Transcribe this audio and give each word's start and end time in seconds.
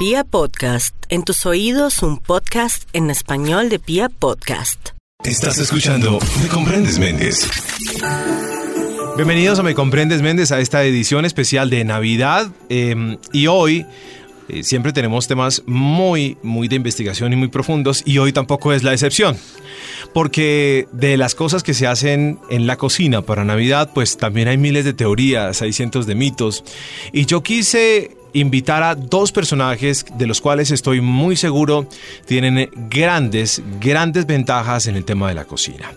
Pia 0.00 0.24
Podcast, 0.24 0.94
en 1.10 1.24
tus 1.24 1.44
oídos 1.44 2.02
un 2.02 2.16
podcast 2.16 2.84
en 2.94 3.10
español 3.10 3.68
de 3.68 3.78
Pia 3.78 4.08
Podcast. 4.08 4.92
Estás 5.22 5.58
escuchando 5.58 6.18
Me 6.40 6.48
Comprendes 6.48 6.98
Méndez. 6.98 7.46
Bienvenidos 9.18 9.58
a 9.58 9.62
Me 9.62 9.74
Comprendes 9.74 10.22
Méndez 10.22 10.52
a 10.52 10.60
esta 10.60 10.84
edición 10.84 11.26
especial 11.26 11.68
de 11.68 11.84
Navidad. 11.84 12.50
eh, 12.70 13.18
y 13.34 13.46
hoy 13.48 13.84
eh, 14.48 14.62
siempre 14.62 14.94
tenemos 14.94 15.28
temas 15.28 15.64
muy, 15.66 16.38
muy 16.42 16.68
de 16.68 16.76
investigación 16.76 17.34
y 17.34 17.36
muy 17.36 17.48
profundos. 17.48 18.02
Y 18.06 18.16
hoy 18.16 18.32
tampoco 18.32 18.72
es 18.72 18.82
la 18.82 18.94
excepción. 18.94 19.36
Porque 20.14 20.88
de 20.92 21.18
las 21.18 21.34
cosas 21.34 21.62
que 21.62 21.74
se 21.74 21.86
hacen 21.86 22.38
en 22.48 22.66
la 22.66 22.76
cocina 22.76 23.20
para 23.20 23.44
Navidad, 23.44 23.90
pues 23.94 24.16
también 24.16 24.48
hay 24.48 24.56
miles 24.56 24.86
de 24.86 24.94
teorías, 24.94 25.60
hay 25.60 25.74
cientos 25.74 26.06
de 26.06 26.14
mitos. 26.14 26.64
Y 27.12 27.26
yo 27.26 27.42
quise 27.42 28.16
invitar 28.32 28.82
a 28.82 28.94
dos 28.94 29.32
personajes 29.32 30.06
de 30.16 30.26
los 30.26 30.40
cuales 30.40 30.70
estoy 30.70 31.00
muy 31.00 31.36
seguro 31.36 31.86
tienen 32.26 32.70
grandes, 32.88 33.62
grandes 33.80 34.26
ventajas 34.26 34.86
en 34.86 34.96
el 34.96 35.04
tema 35.04 35.28
de 35.28 35.34
la 35.34 35.44
cocina. 35.44 35.92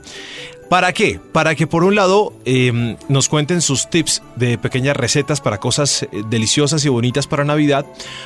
¿Para 0.69 0.91
qué? 0.91 1.19
Para 1.31 1.53
que 1.53 1.67
por 1.67 1.83
un 1.83 1.93
lado 1.93 2.33
eh, 2.45 2.97
nos 3.07 3.29
cuenten 3.29 3.61
sus 3.61 3.89
tips 3.89 4.23
de 4.35 4.57
pequeñas 4.57 4.97
recetas 4.97 5.39
para 5.39 5.59
cosas 5.59 6.03
eh, 6.03 6.23
deliciosas 6.29 6.83
y 6.83 6.89
bonitas 6.89 7.27
para 7.27 7.43
Navidad, 7.43 7.85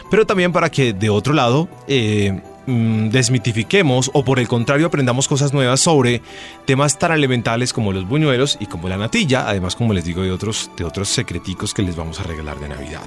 pero 0.09 0.26
también 0.26 0.53
para 0.53 0.70
que 0.70 0.94
de 0.94 1.09
otro 1.09 1.34
lado 1.34 1.67
eh, 1.89 2.39
mm, 2.67 3.09
desmitifiquemos 3.09 4.12
o 4.13 4.23
por 4.23 4.39
el 4.39 4.48
contrario 4.48 4.85
aprendamos 4.85 5.27
cosas 5.27 5.53
nuevas 5.53 5.80
sobre 5.80 6.21
temas 6.66 6.99
tan 6.99 7.12
elementales 7.12 7.73
como 7.73 7.91
los 7.91 8.08
buñuelos 8.08 8.58
y 8.59 8.67
como 8.67 8.88
la 8.89 8.98
natilla, 8.98 9.48
además 9.49 9.75
como 9.75 9.94
les 9.94 10.05
digo 10.05 10.21
de 10.21 10.31
otros, 10.31 10.70
de 10.77 10.84
otros 10.84 11.09
secreticos 11.09 11.73
que 11.73 11.81
les 11.81 11.95
vamos 11.95 12.20
a 12.20 12.23
regalar 12.23 12.59
de 12.59 12.70
Navidad. 12.70 13.02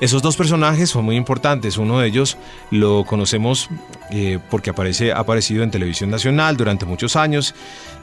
Esos 0.00 0.22
dos 0.22 0.36
personajes 0.36 0.90
son 0.90 1.04
muy 1.04 1.16
importantes, 1.16 1.78
uno 1.78 2.00
de 2.00 2.08
ellos 2.08 2.36
lo 2.70 3.04
conocemos 3.04 3.68
eh, 4.14 4.38
porque 4.50 4.68
aparece, 4.68 5.10
ha 5.10 5.20
aparecido 5.20 5.62
en 5.62 5.70
televisión 5.70 6.10
nacional 6.10 6.56
durante 6.56 6.84
muchos 6.84 7.16
años 7.16 7.54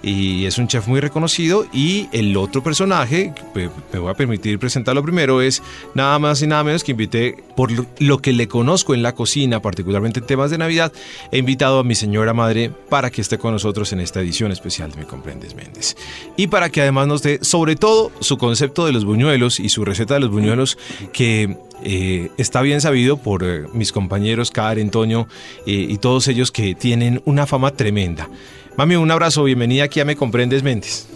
y 0.01 0.45
es 0.45 0.57
un 0.57 0.67
chef 0.67 0.87
muy 0.87 0.99
reconocido 1.01 1.67
y 1.71 2.07
el 2.11 2.35
otro 2.35 2.63
personaje, 2.63 3.31
me, 3.53 3.69
me 3.93 3.99
voy 3.99 4.09
a 4.09 4.15
permitir 4.15 4.57
presentarlo 4.57 5.03
primero, 5.03 5.39
es 5.39 5.61
nada 5.93 6.17
más 6.17 6.41
y 6.41 6.47
nada 6.47 6.63
menos 6.63 6.83
que 6.83 6.91
invité, 6.91 7.43
por 7.55 7.69
lo 7.99 8.17
que 8.17 8.33
le 8.33 8.47
conozco 8.47 8.95
en 8.95 9.03
la 9.03 9.13
cocina, 9.13 9.61
particularmente 9.61 10.19
en 10.19 10.25
temas 10.25 10.49
de 10.49 10.57
Navidad, 10.57 10.91
he 11.31 11.37
invitado 11.37 11.77
a 11.77 11.83
mi 11.83 11.93
señora 11.93 12.33
madre 12.33 12.71
para 12.89 13.11
que 13.11 13.21
esté 13.21 13.37
con 13.37 13.53
nosotros 13.53 13.93
en 13.93 13.99
esta 13.99 14.21
edición 14.21 14.51
especial 14.51 14.91
de 14.91 14.97
Me 14.97 15.05
Comprendes 15.05 15.53
Méndez. 15.53 15.95
Y 16.37 16.47
para 16.47 16.71
que 16.71 16.81
además 16.81 17.07
nos 17.07 17.21
dé 17.21 17.37
sobre 17.43 17.75
todo 17.75 18.11
su 18.19 18.39
concepto 18.39 18.85
de 18.87 18.93
los 18.93 19.05
buñuelos 19.05 19.59
y 19.59 19.69
su 19.69 19.85
receta 19.85 20.15
de 20.15 20.21
los 20.21 20.31
buñuelos 20.31 20.77
que 21.13 21.55
eh, 21.83 22.31
está 22.37 22.61
bien 22.61 22.81
sabido 22.81 23.17
por 23.17 23.43
eh, 23.43 23.65
mis 23.73 23.91
compañeros 23.91 24.51
Karen, 24.51 24.89
Toño 24.89 25.27
eh, 25.65 25.71
y 25.89 25.97
todos 25.97 26.27
ellos 26.27 26.51
que 26.51 26.75
tienen 26.75 27.21
una 27.25 27.45
fama 27.45 27.71
tremenda. 27.71 28.29
Mami, 28.77 28.95
un 28.95 29.11
abrazo, 29.11 29.43
bienvenida 29.43 29.83
aquí 29.83 29.99
a 29.99 30.05
Me 30.05 30.15
Comprendes 30.15 30.63
Méndez. 30.63 31.07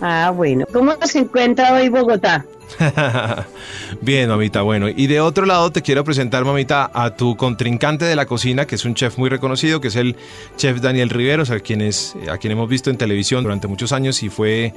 Ah, 0.00 0.32
bueno. 0.34 0.66
¿Cómo 0.72 0.94
se 1.02 1.20
encuentra 1.20 1.74
hoy 1.74 1.88
Bogotá? 1.88 2.44
Bien, 4.00 4.28
mamita, 4.28 4.62
bueno. 4.62 4.88
Y 4.88 5.06
de 5.06 5.20
otro 5.20 5.46
lado 5.46 5.70
te 5.72 5.82
quiero 5.82 6.04
presentar, 6.04 6.44
mamita, 6.44 6.90
a 6.92 7.14
tu 7.14 7.36
contrincante 7.36 8.04
de 8.04 8.16
la 8.16 8.26
cocina, 8.26 8.66
que 8.66 8.74
es 8.74 8.84
un 8.84 8.94
chef 8.94 9.18
muy 9.18 9.28
reconocido, 9.28 9.80
que 9.80 9.88
es 9.88 9.96
el 9.96 10.16
chef 10.56 10.80
Daniel 10.80 11.10
Riveros, 11.10 11.50
a 11.50 11.60
quien, 11.60 11.80
es, 11.80 12.14
a 12.30 12.38
quien 12.38 12.52
hemos 12.52 12.68
visto 12.68 12.90
en 12.90 12.96
televisión 12.96 13.42
durante 13.42 13.66
muchos 13.68 13.92
años 13.92 14.22
y 14.22 14.28
fue 14.28 14.74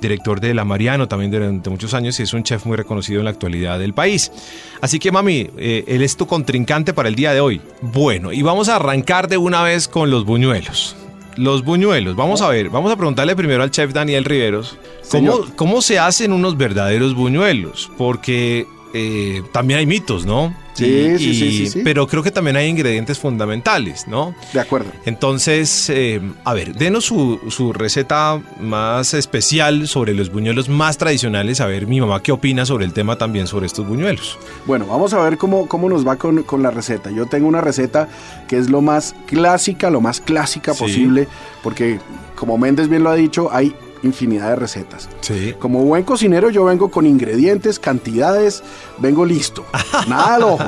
director 0.00 0.40
de 0.40 0.52
La 0.52 0.64
Mariano 0.64 1.08
también 1.08 1.30
durante 1.30 1.70
muchos 1.70 1.94
años 1.94 2.18
y 2.20 2.24
es 2.24 2.32
un 2.34 2.42
chef 2.42 2.66
muy 2.66 2.76
reconocido 2.76 3.20
en 3.20 3.24
la 3.24 3.30
actualidad 3.30 3.78
del 3.78 3.94
país. 3.94 4.32
Así 4.80 4.98
que, 4.98 5.12
mami, 5.12 5.48
eh, 5.56 5.84
él 5.86 6.02
es 6.02 6.16
tu 6.16 6.26
contrincante 6.26 6.92
para 6.92 7.08
el 7.08 7.14
día 7.14 7.32
de 7.32 7.40
hoy. 7.40 7.60
Bueno, 7.80 8.32
y 8.32 8.42
vamos 8.42 8.68
a 8.68 8.76
arrancar 8.76 9.28
de 9.28 9.36
una 9.36 9.62
vez 9.62 9.88
con 9.88 10.10
los 10.10 10.24
buñuelos. 10.24 10.96
Los 11.36 11.64
buñuelos, 11.64 12.14
vamos 12.14 12.42
a 12.42 12.48
ver, 12.48 12.68
vamos 12.68 12.92
a 12.92 12.96
preguntarle 12.96 13.34
primero 13.34 13.62
al 13.62 13.70
chef 13.70 13.92
Daniel 13.94 14.26
Riveros, 14.26 14.76
¿cómo, 15.12 15.44
cómo 15.56 15.82
se 15.82 15.98
hacen 15.98 16.32
unos 16.32 16.56
verdaderos 16.56 17.14
buñuelos? 17.14 17.90
Porque 17.96 18.66
eh, 18.94 19.42
también 19.52 19.78
hay 19.80 19.86
mitos, 19.86 20.26
¿no? 20.26 20.54
Sí, 20.74 20.86
Y- 20.86 21.18
sí, 21.18 21.34
sí, 21.34 21.44
y- 21.44 21.52
sí, 21.58 21.66
sí. 21.66 21.80
Pero 21.84 22.06
creo 22.06 22.22
que 22.22 22.30
también 22.30 22.56
hay 22.56 22.66
ingredientes 22.66 23.18
fundamentales, 23.18 24.06
¿no? 24.08 24.34
De 24.54 24.60
acuerdo. 24.60 24.90
Entonces, 25.04 25.90
eh, 25.90 26.20
a 26.44 26.54
ver, 26.54 26.74
denos 26.74 27.04
su, 27.04 27.38
su 27.48 27.72
receta 27.74 28.40
más 28.58 29.12
especial 29.14 29.86
sobre 29.86 30.14
los 30.14 30.32
buñuelos 30.32 30.70
más 30.70 30.96
tradicionales. 30.98 31.60
A 31.60 31.66
ver, 31.66 31.86
mi 31.86 32.00
mamá, 32.00 32.22
¿qué 32.22 32.32
opina 32.32 32.64
sobre 32.64 32.86
el 32.86 32.94
tema 32.94 33.16
también 33.16 33.46
sobre 33.46 33.66
estos 33.66 33.86
buñuelos? 33.86 34.38
Bueno, 34.66 34.86
vamos 34.86 35.12
a 35.12 35.20
ver 35.22 35.36
cómo, 35.36 35.68
cómo 35.68 35.88
nos 35.90 36.06
va 36.08 36.16
con, 36.16 36.42
con 36.42 36.62
la 36.62 36.70
receta. 36.70 37.10
Yo 37.10 37.26
tengo 37.26 37.48
una 37.48 37.60
receta 37.60 38.08
que 38.48 38.56
es 38.56 38.70
lo 38.70 38.80
más 38.80 39.14
clásica, 39.26 39.90
lo 39.90 40.00
más 40.00 40.20
clásica 40.22 40.72
Sí. 40.72 40.80
posible, 40.84 41.28
porque 41.62 41.98
como 42.34 42.56
Méndez 42.58 42.88
bien 42.88 43.02
lo 43.04 43.10
ha 43.10 43.14
dicho, 43.14 43.50
hay 43.52 43.74
infinidad 44.02 44.50
de 44.50 44.56
recetas. 44.56 45.08
Sí. 45.20 45.54
Como 45.58 45.82
buen 45.84 46.02
cocinero 46.04 46.50
yo 46.50 46.64
vengo 46.64 46.90
con 46.90 47.06
ingredientes, 47.06 47.78
cantidades, 47.78 48.62
vengo 48.98 49.24
listo. 49.24 49.64
Nada 50.08 50.34
al 50.36 50.42
ojo, 50.42 50.64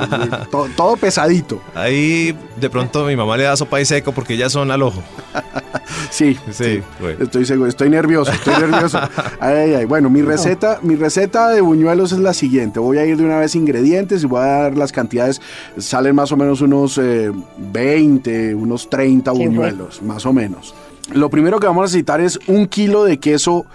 to- 0.51 0.67
todo 0.75 0.95
pesadito. 0.97 1.61
Ahí 1.73 2.35
de 2.59 2.69
pronto 2.69 3.05
mi 3.05 3.15
mamá 3.15 3.35
le 3.37 3.43
da 3.43 3.55
sopa 3.57 3.79
y 3.81 3.85
seco 3.85 4.11
porque 4.11 4.33
ellas 4.35 4.51
son 4.51 4.71
al 4.71 4.81
ojo. 4.81 5.01
Sí, 6.09 6.37
Sí, 6.51 6.81
bueno. 6.99 7.23
Estoy 7.23 7.45
seguro, 7.45 7.67
estoy 7.69 7.89
nervioso, 7.89 8.31
estoy 8.31 8.53
nervioso. 8.55 8.99
Ay, 9.39 9.53
ay, 9.55 9.73
ay. 9.75 9.85
Bueno, 9.85 10.09
mi 10.09 10.21
receta, 10.21 10.79
mi 10.81 10.95
receta 10.95 11.49
de 11.49 11.61
buñuelos 11.61 12.11
es 12.11 12.19
la 12.19 12.33
siguiente. 12.33 12.79
Voy 12.79 12.97
a 12.97 13.05
ir 13.05 13.17
de 13.17 13.23
una 13.25 13.37
vez 13.37 13.55
ingredientes 13.55 14.23
y 14.23 14.25
voy 14.25 14.39
a 14.41 14.45
dar 14.45 14.77
las 14.77 14.91
cantidades. 14.91 15.41
Salen 15.77 16.15
más 16.15 16.31
o 16.31 16.37
menos 16.37 16.61
unos 16.61 16.97
eh, 16.97 17.31
20, 17.57 18.55
unos 18.55 18.89
30 18.89 19.31
Sí, 19.33 19.37
buñuelos, 19.37 20.01
más 20.01 20.25
o 20.25 20.31
menos. 20.33 20.73
Lo 21.13 21.29
primero 21.29 21.59
que 21.59 21.67
vamos 21.67 21.81
a 21.81 21.85
necesitar 21.85 22.19
es 22.21 22.39
un 22.47 22.67
kilo 22.67 23.03
de 23.03 23.19
queso 23.19 23.65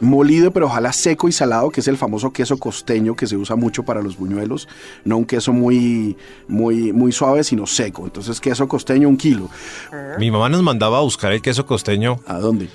molido, 0.00 0.50
pero 0.50 0.66
ojalá 0.66 0.92
seco 0.92 1.28
y 1.28 1.32
salado, 1.32 1.70
que 1.70 1.80
es 1.80 1.88
el 1.88 1.96
famoso 1.96 2.32
queso 2.32 2.58
costeño 2.58 3.14
que 3.14 3.26
se 3.26 3.36
usa 3.36 3.56
mucho 3.56 3.84
para 3.84 4.02
los 4.02 4.16
buñuelos. 4.16 4.68
No 5.04 5.16
un 5.16 5.24
queso 5.24 5.52
muy, 5.52 6.16
muy, 6.48 6.92
muy 6.92 7.12
suave, 7.12 7.42
sino 7.44 7.66
seco. 7.66 8.04
Entonces, 8.04 8.40
queso 8.40 8.68
costeño, 8.68 9.08
un 9.08 9.16
kilo. 9.16 9.48
Mi 10.18 10.30
mamá 10.30 10.48
nos 10.48 10.62
mandaba 10.62 10.98
a 10.98 11.00
buscar 11.00 11.32
el 11.32 11.40
queso 11.40 11.64
costeño 11.66 12.20
¿A 12.26 12.38
dónde? 12.38 12.68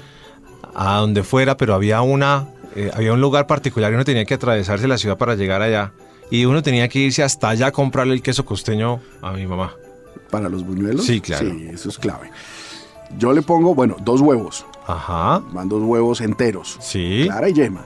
a 0.74 0.98
donde 0.98 1.24
fuera, 1.24 1.58
pero 1.58 1.74
había 1.74 2.02
una, 2.02 2.48
eh, 2.76 2.92
había 2.94 3.14
un 3.14 3.22
lugar 3.22 3.48
particular 3.48 3.92
y 3.92 3.96
uno 3.96 4.06
tenía 4.06 4.26
que 4.26 4.34
atravesarse 4.36 4.88
la 4.88 4.98
ciudad 4.98 5.18
para 5.18 5.36
llegar 5.36 5.62
allá. 5.62 5.92
Y 6.32 6.46
uno 6.46 6.62
tenía 6.62 6.88
que 6.88 7.00
irse 7.00 7.24
hasta 7.24 7.50
allá 7.50 7.68
a 7.68 7.72
comprarle 7.72 8.14
el 8.14 8.22
queso 8.22 8.46
costeño 8.46 9.02
a 9.22 9.34
mi 9.34 9.48
mamá. 9.48 9.74
¿Para 10.30 10.48
los 10.48 10.64
buñuelos? 10.64 11.06
Sí, 11.06 11.22
claro. 11.22 11.50
Sí, 11.50 11.68
eso 11.74 11.90
es 11.90 11.98
clave. 11.98 12.30
Yo 13.18 13.34
le 13.34 13.42
pongo, 13.42 13.74
bueno, 13.76 13.96
dos 14.02 14.22
huevos. 14.22 14.66
Ajá. 14.88 15.42
Van 15.52 15.68
dos 15.70 15.84
huevos 15.84 16.22
enteros. 16.22 16.78
Sí. 16.80 17.24
Clara 17.26 17.50
y 17.50 17.54
yema. 17.54 17.82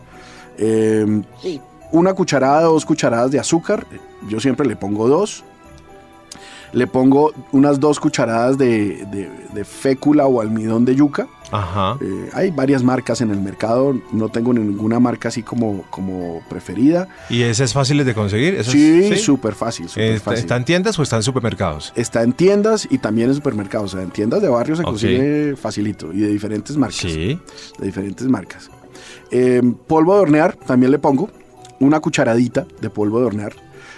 Eh, 0.57 1.21
Sí. 1.41 1.61
una 1.91 2.13
cucharada, 2.13 2.63
dos 2.63 2.85
cucharadas 2.85 3.31
de 3.31 3.39
azúcar. 3.39 3.85
Yo 4.27 4.39
siempre 4.39 4.65
le 4.67 4.75
pongo 4.75 5.07
dos. 5.07 5.43
Le 6.71 6.87
pongo 6.87 7.31
unas 7.51 7.79
dos 7.79 7.99
cucharadas 7.99 8.57
de, 8.57 9.05
de- 9.11 9.29
de 9.53 9.63
fécula 9.65 10.25
o 10.25 10.41
almidón 10.41 10.85
de 10.85 10.95
yuca. 10.95 11.27
Ajá. 11.55 11.97
Eh, 12.01 12.29
hay 12.33 12.51
varias 12.51 12.83
marcas 12.83 13.21
en 13.21 13.29
el 13.31 13.39
mercado. 13.39 13.95
No 14.11 14.29
tengo 14.29 14.53
ninguna 14.53 14.99
marca 14.99 15.27
así 15.29 15.43
como, 15.43 15.83
como 15.89 16.41
preferida. 16.49 17.07
¿Y 17.29 17.43
ese 17.43 17.63
es 17.63 17.73
fácil 17.73 18.03
de 18.03 18.13
conseguir? 18.13 18.55
¿Eso 18.55 18.71
es- 18.71 19.07
Sí, 19.09 19.15
súper 19.17 19.53
fácil, 19.53 19.85
¿Está, 19.85 20.19
fácil. 20.19 20.39
¿Está 20.39 20.55
en 20.57 20.65
tiendas 20.65 20.97
o 20.97 21.03
está 21.03 21.17
en 21.17 21.23
supermercados? 21.23 21.93
Está 21.95 22.23
en 22.23 22.33
tiendas 22.33 22.87
y 22.89 22.97
también 22.97 23.29
en 23.29 23.35
supermercados. 23.35 23.93
O 23.93 23.97
sea, 23.97 24.03
en 24.03 24.11
tiendas 24.11 24.41
de 24.41 24.49
barrio 24.49 24.75
se 24.75 24.83
consigue 24.83 25.55
facilito 25.55 26.11
y 26.11 26.21
de 26.21 26.29
diferentes 26.29 26.75
marcas. 26.75 26.97
Sí. 26.97 27.39
De 27.79 27.85
diferentes 27.85 28.27
marcas. 28.27 28.69
Eh, 29.31 29.61
polvo 29.87 30.15
de 30.15 30.21
hornear, 30.21 30.55
también 30.55 30.91
le 30.91 30.99
pongo 30.99 31.29
una 31.79 31.99
cucharadita 31.99 32.65
de 32.81 32.89
polvo 32.89 33.19
de 33.19 33.25
hornear. 33.25 33.53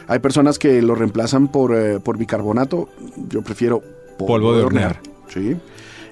Hay 0.07 0.19
personas 0.19 0.59
que 0.59 0.81
lo 0.81 0.95
reemplazan 0.95 1.47
por, 1.47 1.75
eh, 1.75 1.99
por 1.99 2.17
bicarbonato. 2.17 2.89
Yo 3.29 3.41
prefiero 3.41 3.81
polvo, 4.17 4.27
Polvo 4.27 4.55
de 4.57 4.63
hornear. 4.63 4.99
Sí. 5.27 5.55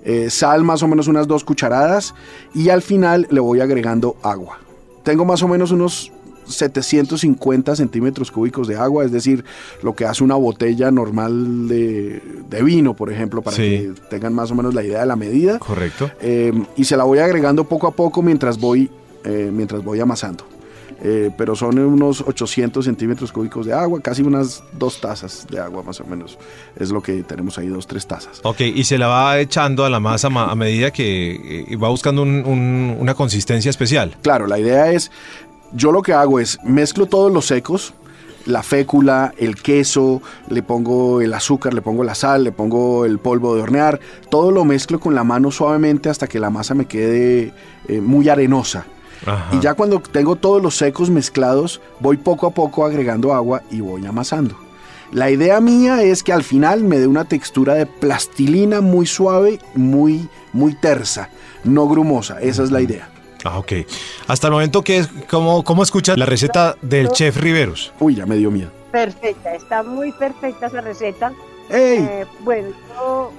Eh, 0.06 0.30
sal 0.30 0.64
más 0.64 0.84
o 0.84 0.88
menos 0.88 1.08
unas 1.08 1.28
dos 1.28 1.44
cucharadas 1.44 2.14
y 2.54 2.70
al 2.70 2.82
final 2.82 3.28
le 3.32 3.40
voy 3.40 3.62
agregando 3.62 4.18
agua. 4.22 4.60
Tengo 5.04 5.24
más 5.26 5.42
o 5.44 5.48
menos 5.48 5.72
unos 5.72 6.12
750 6.46 7.76
centímetros 7.76 8.32
cúbicos 8.32 8.68
de 8.68 8.76
agua, 8.76 9.06
es 9.06 9.12
decir, 9.12 9.44
lo 9.82 9.96
que 9.96 10.06
hace 10.06 10.24
una 10.24 10.36
botella 10.36 10.92
normal 10.92 11.68
de, 11.68 12.22
de 12.50 12.64
vino, 12.64 12.94
por 12.94 13.12
ejemplo, 13.12 13.42
para 13.42 13.56
Sí. 13.56 13.62
que 13.64 13.94
tengan 14.10 14.34
más 14.34 14.52
o 14.52 14.56
menos 14.56 14.74
la 14.74 14.84
idea 14.84 15.00
de 15.02 15.06
la 15.06 15.16
medida. 15.16 15.60
Correcto. 15.60 16.10
Eh, 16.22 16.52
y 16.76 16.84
se 16.84 16.98
la 16.98 17.04
voy 17.06 17.20
agregando 17.20 17.64
poco 17.64 17.88
a 17.88 17.92
poco 17.92 18.22
mientras 18.22 18.60
voy, 18.60 18.90
eh, 19.24 19.50
mientras 19.54 19.84
voy 19.84 20.00
amasando. 20.00 20.46
Eh, 21.06 21.32
pero 21.38 21.54
son 21.54 21.78
unos 21.80 22.22
800 22.22 22.86
centímetros 22.86 23.34
cúbicos 23.34 23.66
de 23.66 23.74
agua, 23.74 24.00
casi 24.02 24.22
unas 24.22 24.64
dos 24.80 25.02
tazas 25.02 25.46
de 25.50 25.60
agua 25.60 25.84
más 25.84 26.00
o 26.00 26.06
menos. 26.06 26.38
Es 26.80 26.92
lo 26.92 27.02
que 27.04 27.24
tenemos 27.24 27.58
ahí, 27.58 27.68
dos, 27.68 27.88
tres 27.88 28.08
tazas. 28.08 28.40
Ok, 28.44 28.62
y 28.62 28.86
se 28.86 28.98
la 28.98 29.08
va 29.08 29.38
echando 29.40 29.84
a 29.84 29.90
la 29.90 30.00
masa 30.00 30.30
ma- 30.30 30.46
a 30.50 30.56
medida 30.56 30.92
que 30.92 31.66
eh, 31.70 31.76
va 31.76 31.90
buscando 31.90 32.22
un- 32.22 32.46
un- 32.46 32.96
una 33.00 33.16
consistencia 33.16 33.70
especial. 33.70 34.16
Claro, 34.22 34.48
la 34.48 34.58
idea 34.60 34.92
es, 34.94 35.12
yo 35.74 35.92
lo 35.92 36.02
que 36.02 36.14
hago 36.14 36.40
es 36.40 36.58
mezclo 36.64 37.06
todos 37.06 37.30
los 37.34 37.48
secos, 37.48 37.94
la 38.46 38.64
fécula, 38.64 39.34
el 39.38 39.56
queso, 39.56 40.22
le 40.50 40.64
pongo 40.64 41.20
el 41.20 41.34
azúcar, 41.34 41.74
le 41.74 41.82
pongo 41.82 42.06
la 42.06 42.16
sal, 42.16 42.46
le 42.46 42.54
pongo 42.54 43.04
el 43.04 43.20
polvo 43.20 43.56
de 43.56 43.62
hornear, 43.62 44.00
todo 44.30 44.52
lo 44.52 44.64
mezclo 44.64 45.02
con 45.02 45.16
la 45.16 45.26
mano 45.26 45.52
suavemente 45.52 46.10
hasta 46.10 46.28
que 46.28 46.40
la 46.40 46.50
masa 46.50 46.74
me 46.76 46.86
quede 46.86 47.52
eh, 47.90 48.00
muy 48.00 48.30
arenosa. 48.30 48.86
Ajá. 49.26 49.56
Y 49.56 49.60
ya 49.60 49.74
cuando 49.74 50.00
tengo 50.00 50.36
todos 50.36 50.62
los 50.62 50.78
secos 50.78 51.10
mezclados, 51.10 51.82
voy 52.00 52.18
poco 52.18 52.48
a 52.48 52.52
poco 52.52 52.86
agregando 52.86 53.34
agua 53.34 53.62
y 53.72 53.82
voy 53.82 54.06
amasando. 54.06 54.58
La 55.14 55.30
idea 55.30 55.62
mía 55.62 56.02
es 56.02 56.24
que 56.24 56.34
al 56.34 56.44
final 56.44 56.84
me 56.84 56.98
dé 56.98 57.06
una 57.06 57.26
textura 57.26 57.76
de 57.76 57.86
plastilina 57.86 58.82
muy 58.82 59.06
suave, 59.06 59.60
muy, 59.76 60.28
muy 60.54 60.74
tersa, 60.74 61.30
no 61.64 61.88
grumosa. 61.88 62.42
Esa 62.42 62.64
es 62.64 62.72
la 62.72 62.82
idea. 62.82 63.10
Ah, 63.44 63.60
ok. 63.60 63.74
Hasta 64.28 64.48
el 64.48 64.54
momento, 64.54 64.82
¿qué 64.82 64.98
es, 64.98 65.10
cómo, 65.30 65.64
¿cómo 65.64 65.84
escuchas 65.84 66.18
la 66.18 66.26
receta 66.26 66.76
del 66.82 67.10
chef 67.10 67.38
Riveros? 67.38 67.94
Uy, 68.00 68.16
ya 68.16 68.26
me 68.26 68.38
dio 68.38 68.50
miedo. 68.50 68.72
Perfecta, 68.92 69.54
está 69.54 69.84
muy 69.84 70.12
perfecta 70.14 70.68
esa 70.68 70.82
receta. 70.82 71.32
¡Ey! 71.70 72.00
Eh, 72.00 72.26
bueno, 72.40 72.70
yo, 72.90 73.32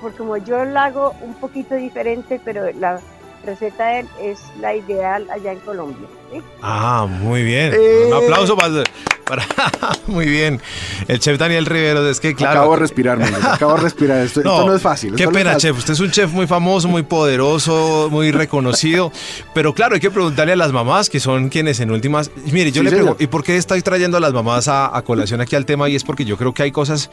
por 0.00 0.14
como 0.14 0.36
yo 0.38 0.64
la 0.64 0.86
hago 0.86 1.14
un 1.20 1.34
poquito 1.34 1.74
diferente, 1.74 2.40
pero 2.42 2.72
la 2.72 3.00
receta 3.44 3.86
de 3.88 4.00
él 4.00 4.08
es 4.22 4.38
la 4.60 4.74
ideal 4.74 5.26
allá 5.30 5.52
en 5.52 5.58
Colombia. 5.60 6.06
¿sí? 6.32 6.40
Ah, 6.62 7.06
muy 7.08 7.42
bien. 7.42 7.72
Eh. 7.74 8.04
Un 8.06 8.12
aplauso 8.14 8.56
para, 8.56 8.84
para- 9.24 9.46
muy 10.06 10.26
bien. 10.26 10.60
El 11.08 11.18
chef 11.20 11.38
Daniel 11.38 11.66
Riveros, 11.66 12.06
es 12.06 12.20
que 12.20 12.34
claro. 12.34 12.60
acabo 12.60 12.74
de 12.74 12.80
respirar, 12.80 13.18
Méndez, 13.18 13.44
acabo 13.44 13.74
de 13.74 13.80
respirar. 13.80 14.18
Esto 14.24 14.40
esto 14.40 14.66
no, 14.66 14.74
es 14.74 14.82
fácil. 14.82 15.14
Qué 15.14 15.24
no 15.24 15.32
pena, 15.32 15.52
fácil. 15.54 15.70
chef. 15.70 15.78
Usted 15.78 15.92
es 15.94 16.00
un 16.00 16.10
chef 16.10 16.30
muy 16.32 16.46
famoso, 16.46 16.86
muy 16.88 17.02
poderoso, 17.02 18.08
muy 18.10 18.30
reconocido. 18.30 19.10
Pero 19.54 19.74
claro, 19.74 19.94
hay 19.94 20.00
que 20.00 20.10
preguntarle 20.10 20.52
a 20.52 20.56
las 20.56 20.72
mamás, 20.72 21.08
que 21.10 21.18
son 21.20 21.48
quienes 21.48 21.80
en 21.80 21.90
últimas. 21.90 22.30
Mire, 22.52 22.70
yo 22.72 22.82
Sí, 22.82 22.84
le 22.84 22.90
pregunto, 22.90 23.16
¿y 23.22 23.26
por 23.26 23.42
qué 23.42 23.56
estoy 23.56 23.82
trayendo 23.82 24.16
a 24.16 24.20
las 24.20 24.32
mamás 24.32 24.68
a, 24.68 24.96
a 24.96 25.02
colación 25.02 25.40
aquí 25.40 25.56
al 25.56 25.64
tema? 25.66 25.88
Y 25.88 25.96
es 25.96 26.04
porque 26.04 26.24
yo 26.24 26.36
creo 26.36 26.52
que 26.54 26.62
hay 26.64 26.72
cosas 26.72 27.10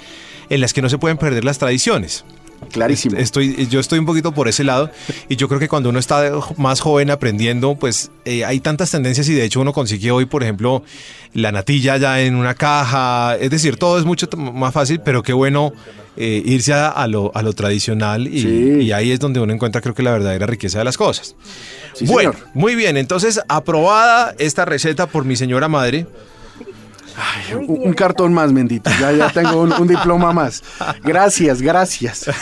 en 0.49 0.61
las 0.61 0.73
que 0.73 0.81
no 0.81 0.89
se 0.89 0.97
pueden 0.97 1.17
perder 1.17 1.43
las 1.45 1.57
tradiciones. 1.57 2.25
Clarísimo. 2.71 3.17
Estoy, 3.17 3.67
yo 3.67 3.79
estoy 3.79 3.99
un 3.99 4.05
poquito 4.05 4.33
por 4.33 4.47
ese 4.47 4.63
lado 4.63 4.91
y 5.29 5.35
yo 5.35 5.47
creo 5.47 5.59
que 5.59 5.67
cuando 5.67 5.89
uno 5.89 5.99
está 5.99 6.31
más 6.57 6.79
joven 6.81 7.09
aprendiendo, 7.11 7.75
pues 7.75 8.11
eh, 8.25 8.45
hay 8.45 8.59
tantas 8.59 8.91
tendencias 8.91 9.27
y 9.29 9.33
de 9.33 9.43
hecho 9.45 9.61
uno 9.61 9.73
consigue 9.73 10.11
hoy, 10.11 10.25
por 10.25 10.43
ejemplo, 10.43 10.83
la 11.33 11.51
natilla 11.51 11.97
ya 11.97 12.21
en 12.21 12.35
una 12.35 12.55
caja, 12.55 13.35
es 13.39 13.49
decir, 13.51 13.77
todo 13.77 13.97
es 13.99 14.05
mucho 14.05 14.27
más 14.35 14.73
fácil, 14.73 14.99
pero 15.03 15.23
qué 15.23 15.33
bueno 15.33 15.71
eh, 16.17 16.41
irse 16.45 16.73
a, 16.73 16.87
a 16.89 17.07
lo, 17.07 17.31
a 17.35 17.41
lo 17.43 17.53
tradicional 17.53 18.27
y, 18.27 18.41
Sí. 18.41 18.77
y 18.81 18.91
ahí 18.91 19.11
es 19.11 19.19
donde 19.19 19.39
uno 19.39 19.53
encuentra 19.53 19.81
creo 19.81 19.93
que 19.95 20.03
la 20.03 20.11
verdadera 20.11 20.47
riqueza 20.47 20.79
de 20.79 20.83
las 20.85 20.97
cosas. 20.97 21.35
Sí, 21.93 22.05
bueno, 22.05 22.33
señor. 22.33 22.47
muy 22.53 22.75
bien, 22.75 22.97
entonces 22.97 23.39
aprobada 23.47 24.35
esta 24.39 24.65
receta 24.65 25.05
por 25.07 25.25
mi 25.25 25.35
señora 25.35 25.67
madre. 25.67 26.05
Un, 27.55 27.93
cartón 27.93 28.33
más, 28.33 28.51
Mendito. 28.51 28.89
Ya, 28.99 29.11
ya 29.11 29.29
tengo 29.29 29.61
un, 29.61 29.73
un 29.73 29.87
diploma 29.87 30.33
más. 30.33 30.63
Gracias, 31.03 31.61
gracias. 31.61 32.25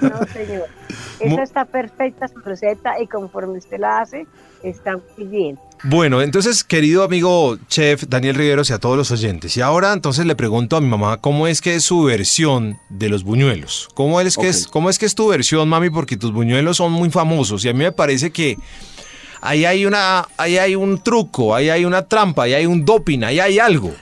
No, 0.00 0.26
señor. 0.32 0.68
Esa 1.20 1.42
está 1.42 1.64
perfecta 1.64 2.28
su 2.28 2.38
receta 2.40 3.00
y 3.00 3.06
conforme 3.06 3.58
usted 3.58 3.78
la 3.78 4.00
hace, 4.00 4.26
está 4.62 4.98
muy 5.16 5.26
bien. 5.26 5.58
Bueno, 5.84 6.22
entonces, 6.22 6.64
querido 6.64 7.02
amigo 7.02 7.58
chef 7.68 8.04
Daniel 8.08 8.34
Riveros 8.34 8.70
y 8.70 8.72
a 8.72 8.78
todos 8.78 8.96
los 8.96 9.10
oyentes, 9.10 9.56
y 9.56 9.60
ahora 9.60 9.92
entonces 9.92 10.26
le 10.26 10.34
pregunto 10.34 10.76
a 10.76 10.80
mi 10.80 10.88
mamá 10.88 11.18
cómo 11.18 11.46
es 11.46 11.60
que 11.60 11.74
es 11.74 11.84
su 11.84 12.04
versión 12.04 12.78
de 12.88 13.08
los 13.08 13.24
buñuelos. 13.24 13.88
¿Cómo 13.94 14.20
es 14.20 14.36
que, 14.36 14.48
es, 14.48 14.66
cómo 14.66 14.90
es, 14.90 14.98
que 14.98 15.06
es 15.06 15.14
tu 15.14 15.28
versión, 15.28 15.68
mami? 15.68 15.90
Porque 15.90 16.16
tus 16.16 16.32
buñuelos 16.32 16.78
son 16.78 16.92
muy 16.92 17.10
famosos 17.10 17.64
y 17.64 17.68
a 17.68 17.72
mí 17.72 17.80
me 17.80 17.92
parece 17.92 18.30
que 18.30 18.56
ahí 19.40 19.64
hay, 19.64 19.86
una, 19.86 20.26
ahí 20.36 20.58
hay 20.58 20.74
un 20.76 20.98
truco, 21.02 21.54
ahí 21.54 21.70
hay 21.70 21.84
una 21.84 22.02
trampa, 22.02 22.44
ahí 22.44 22.54
hay 22.54 22.66
un 22.66 22.84
doping, 22.84 23.22
ahí 23.24 23.40
hay 23.40 23.58
algo. 23.58 23.90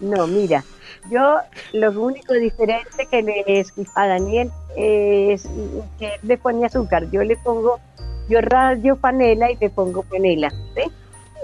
No, 0.00 0.28
mira, 0.28 0.62
yo 1.10 1.38
lo 1.72 1.90
único 2.00 2.32
diferente 2.34 3.06
que 3.10 3.22
le 3.22 3.42
escuché 3.60 3.90
a 3.96 4.06
Daniel 4.06 4.50
es 4.76 5.48
que 5.98 6.06
él 6.06 6.20
le 6.22 6.38
pone 6.38 6.66
azúcar. 6.66 7.10
Yo 7.10 7.22
le 7.24 7.36
pongo, 7.38 7.80
yo 8.28 8.40
rayo 8.40 8.94
panela 8.96 9.50
y 9.50 9.56
le 9.56 9.70
pongo 9.70 10.02
panela. 10.04 10.50
¿sí? 10.76 10.82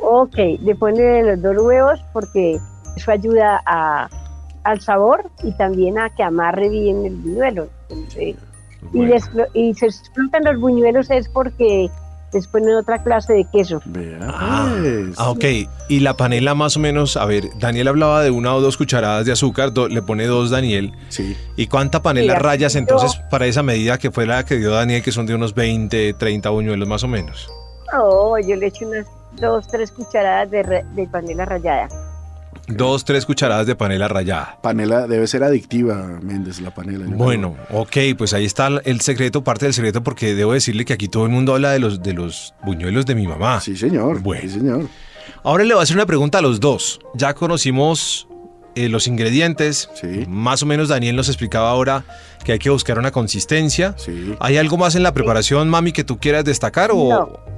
Ok, 0.03 0.37
le 0.37 0.75
pone 0.77 1.23
los 1.25 1.43
dos 1.43 1.57
huevos 1.59 2.01
porque 2.13 2.59
eso 2.97 3.11
ayuda 3.11 3.61
a, 3.67 4.09
al 4.63 4.81
sabor 4.81 5.29
y 5.43 5.51
también 5.57 5.99
a 5.99 6.11
que 6.11 6.23
amarre 6.23 6.69
bien 6.69 7.05
el 7.07 7.17
buñuelo. 7.17 7.69
Entonces, 7.91 8.37
Bueno. 8.93 9.17
y 9.53 9.75
se 9.75 9.87
explotan 9.87 10.45
los 10.45 10.61
buñuelos 10.61 11.11
es 11.11 11.29
porque 11.29 11.91
les 12.35 12.47
ponen 12.49 12.75
otra 12.75 13.03
clase 13.03 13.33
de 13.33 13.45
queso. 13.51 13.81
Vea, 13.87 14.19
Ah, 14.23 14.75
pues. 14.79 15.15
ah, 15.17 15.31
ok. 15.31 15.45
Y 15.89 16.01
la 16.01 16.17
panela 16.17 16.55
más 16.55 16.77
o 16.77 16.81
menos, 16.81 17.17
a 17.17 17.25
ver, 17.25 17.45
Daniel 17.59 17.89
hablaba 17.89 18.23
de 18.23 18.31
una 18.31 18.55
o 18.55 18.61
dos 18.61 18.77
cucharadas 18.77 19.25
de 19.25 19.33
azúcar, 19.33 19.73
do- 19.73 19.89
le 19.89 20.03
pone 20.03 20.27
dos 20.27 20.51
Daniel. 20.51 20.93
Sí. 21.09 21.37
¿Y 21.57 21.69
cuánta 21.69 22.03
panela 22.03 22.35
Sí, 22.35 22.39
rayas 22.41 22.73
yo- 22.75 22.81
entonces 22.81 23.21
para 23.31 23.47
esa 23.47 23.63
medida 23.63 23.99
que 23.99 24.11
fue 24.11 24.27
la 24.27 24.45
que 24.45 24.57
dio 24.57 24.71
Daniel, 24.73 25.03
que 25.03 25.13
son 25.13 25.27
de 25.27 25.35
unos 25.35 25.55
20, 25.55 26.13
30 26.15 26.51
buñuelos 26.51 26.87
más 26.89 27.05
o 27.05 27.09
menos? 27.09 27.49
No, 27.93 28.39
yo 28.41 28.57
le 28.57 28.67
echo 28.67 28.87
unas 28.89 29.07
dos, 29.41 29.67
tres 29.69 29.93
cucharadas 29.93 30.51
de, 30.51 30.63
ra- 30.63 30.83
de 30.95 31.07
panela 31.07 31.45
rallada. 31.45 31.89
Dos, 32.67 33.05
tres 33.05 33.27
cucharadas 33.27 33.67
de 33.67 33.77
panela 33.77 34.09
rallada. 34.09 34.59
Panela 34.63 35.07
debe 35.07 35.27
ser 35.27 35.45
adictiva, 35.45 36.19
Méndez, 36.23 36.61
la 36.61 36.73
panela. 36.75 37.05
Bueno, 37.09 37.57
ok, 37.71 37.97
pues 38.17 38.33
ahí 38.33 38.45
está 38.47 38.69
el 38.85 39.01
secreto, 39.03 39.45
parte 39.45 39.67
del 39.67 39.75
secreto, 39.75 40.03
porque 40.03 40.35
debo 40.35 40.53
decirle 40.55 40.85
que 40.85 40.95
aquí 40.95 41.09
todo 41.09 41.25
el 41.25 41.31
mundo 41.31 41.55
habla 41.55 41.73
de 41.73 41.79
los, 41.79 42.03
de 42.03 42.15
los 42.15 42.55
buñuelos 42.65 43.05
de 43.07 43.15
mi 43.15 43.27
mamá. 43.27 43.61
Sí, 43.61 43.77
señor. 43.77 44.21
Bueno. 44.21 44.43
Sí, 44.43 44.51
señor. 44.51 44.87
Ahora 45.43 45.65
le 45.65 45.75
voy 45.75 45.81
a 45.81 45.83
hacer 45.83 45.97
una 45.97 46.07
pregunta 46.07 46.39
a 46.39 46.41
los 46.43 46.59
dos. 46.59 47.01
Ya 47.15 47.35
conocimos 47.35 48.27
eh, 48.75 48.89
los 48.89 49.07
ingredientes. 49.07 49.91
Sí. 50.01 50.25
Más 50.27 50.63
o 50.63 50.67
menos 50.67 50.89
Daniel 50.89 51.17
nos 51.17 51.29
explicaba 51.29 51.69
ahora 51.71 52.03
que 52.45 52.53
hay 52.53 52.59
que 52.59 52.71
buscar 52.71 52.99
una 52.99 53.11
consistencia. 53.11 53.95
Sí. 53.99 54.35
¿Hay 54.41 54.57
algo 54.57 54.79
más 54.79 54.95
en 54.95 55.03
la 55.03 55.13
preparación, 55.13 55.69
mami, 55.69 55.93
que 55.93 56.03
tú 56.05 56.19
quieras 56.19 56.45
destacar? 56.47 56.91
O... 56.93 57.09
No. 57.11 57.55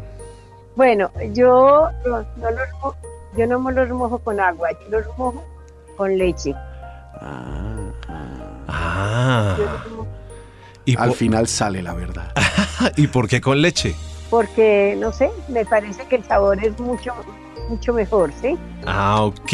Bueno, 0.75 1.11
yo 1.33 1.89
no, 2.05 2.27
mo- 2.83 2.95
yo 3.37 3.47
no 3.47 3.61
me 3.61 3.73
los 3.73 3.89
mojo 3.91 4.19
con 4.19 4.41
agua, 4.41 4.71
yo 4.73 5.01
los 5.01 5.07
mojo 5.19 5.45
con 5.97 6.17
leche. 6.17 6.55
Ah, 7.21 7.93
ah. 8.69 9.57
Mojo 9.59 10.07
¿Y, 10.85 10.97
Al 10.97 11.13
final 11.13 11.49
sale 11.49 11.83
la 11.83 11.95
verdad. 11.95 12.33
¿Y 12.97 13.09
por 13.09 13.29
qué 13.29 13.41
con 13.41 13.61
leche? 13.61 13.95
porque, 14.31 14.97
no 14.99 15.13
sé, 15.13 15.31
me 15.49 15.65
parece 15.65 16.05
que 16.07 16.17
el 16.17 16.25
sabor 16.25 16.63
es 16.65 16.79
mucho, 16.81 17.15
mucho 17.69 17.93
mejor, 17.93 18.33
¿sí? 18.41 18.57
Ah, 18.87 19.23
ok. 19.23 19.51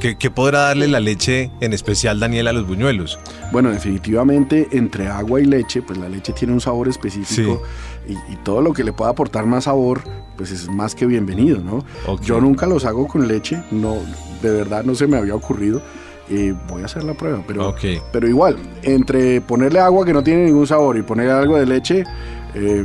¿Qué, 0.00 0.16
qué 0.18 0.30
podrá 0.30 0.60
darle 0.60 0.88
la 0.88 1.00
leche, 1.00 1.50
en 1.60 1.72
especial 1.72 2.18
Daniel, 2.20 2.48
a 2.48 2.52
los 2.52 2.66
buñuelos? 2.66 3.18
Bueno, 3.52 3.70
definitivamente 3.70 4.68
entre 4.72 5.08
agua 5.08 5.40
y 5.40 5.44
leche, 5.44 5.82
pues 5.82 5.98
la 5.98 6.08
leche 6.08 6.32
tiene 6.32 6.54
un 6.54 6.60
sabor 6.60 6.88
específico 6.88 7.62
y, 8.08 8.12
y 8.12 8.36
todo 8.42 8.62
lo 8.62 8.72
que 8.72 8.84
le 8.84 8.92
pueda 8.92 9.10
aportar 9.10 9.44
más 9.46 9.64
sabor, 9.64 10.00
pues 10.36 10.50
es 10.50 10.68
más 10.68 10.94
que 10.94 11.04
bienvenido, 11.06 11.60
¿no? 11.60 11.84
Ok. 12.06 12.22
Yo 12.22 12.40
nunca 12.40 12.66
los 12.66 12.84
hago 12.84 13.06
con 13.06 13.28
leche, 13.28 13.62
no, 13.70 13.96
de 14.40 14.50
verdad 14.50 14.84
no 14.84 14.94
se 14.94 15.06
me 15.06 15.16
había 15.18 15.34
ocurrido. 15.34 15.82
Eh, 16.30 16.54
voy 16.68 16.80
a 16.82 16.86
hacer 16.86 17.04
la 17.04 17.12
prueba, 17.12 17.42
pero, 17.46 17.68
Ok. 17.68 17.80
pero 18.10 18.26
igual, 18.26 18.56
entre 18.82 19.40
ponerle 19.42 19.80
agua 19.80 20.06
que 20.06 20.14
no 20.14 20.22
tiene 20.22 20.44
ningún 20.46 20.66
sabor 20.66 20.96
y 20.96 21.02
ponerle 21.02 21.32
algo 21.32 21.58
de 21.58 21.66
leche, 21.66 22.04
eh, 22.54 22.84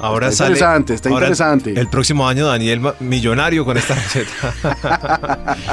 Ahora 0.00 0.28
está 0.28 0.44
sale- 0.44 0.50
interesante, 0.56 0.94
está 0.94 1.08
ahora 1.08 1.26
interesante. 1.26 1.78
El 1.78 1.88
próximo 1.88 2.28
año 2.28 2.46
Daniel 2.46 2.80
millonario 3.00 3.64
con 3.64 3.76
esta 3.76 3.94
receta. 3.94 5.66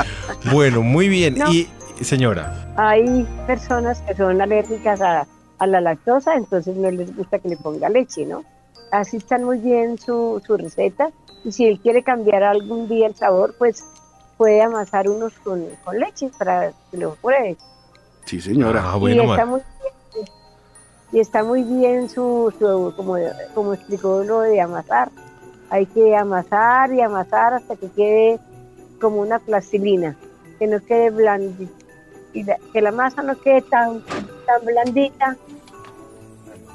bueno, 0.52 0.82
muy 0.82 1.08
bien. 1.10 1.36
No. 1.38 1.52
Y 1.52 1.70
señora, 2.02 2.74
Hay 2.78 3.28
personas 3.48 4.02
que 4.02 4.16
son 4.16 4.42
alérgicas 4.42 5.02
a, 5.02 5.26
a 5.60 5.68
la 5.68 5.82
lactosa, 5.82 6.36
entonces 6.36 6.76
no 6.76 6.90
les 6.92 7.16
gusta 7.16 7.40
que 7.40 7.50
le 7.50 7.58
ponga 7.58 7.90
leche, 7.90 8.26
¿no? 8.26 8.44
Así 8.92 9.18
están 9.18 9.44
muy 9.44 9.58
bien 9.60 9.98
su, 9.98 10.42
su 10.46 10.58
receta 10.58 11.10
y 11.44 11.52
si 11.52 11.66
él 11.66 11.80
quiere 11.80 12.04
cambiar 12.04 12.44
algún 12.44 12.88
día 12.88 13.08
el 13.08 13.16
sabor, 13.16 13.56
pues 13.58 13.84
puede 14.38 14.62
amasar 14.62 15.10
unos 15.10 15.34
con, 15.44 15.64
con 15.84 16.00
leche 16.00 16.30
para 16.38 16.72
que 16.92 16.98
lo 16.98 17.16
pruebe. 17.16 17.58
Sí, 18.26 18.40
señora. 18.40 18.84
ah, 18.86 18.96
bueno, 18.96 19.24
y, 19.24 19.30
está 19.30 19.46
muy 19.46 19.62
y 21.14 21.20
está 21.20 21.44
muy 21.44 21.64
bien 21.64 22.10
su, 22.10 22.52
su- 22.60 22.94
como, 22.98 23.16
como 23.54 23.74
explicó 23.74 24.24
lo 24.26 24.42
de 24.42 24.60
amasar. 24.60 25.10
Hay 25.70 25.86
que 25.86 26.16
amasar 26.16 26.92
y 26.94 27.00
amasar 27.02 27.54
hasta 27.54 27.76
que 27.78 27.88
quede 27.90 28.40
como 29.00 29.22
una 29.22 29.40
plastilina, 29.40 30.16
que 30.60 30.68
no 30.68 30.80
quede 30.84 31.10
blandita, 31.12 31.72
y 32.34 32.44
la- 32.44 32.58
que 32.74 32.82
la 32.82 32.92
masa 32.92 33.22
no 33.24 33.40
quede 33.40 33.62
tan, 33.62 34.02
tan 34.46 34.66
blandita, 34.66 35.38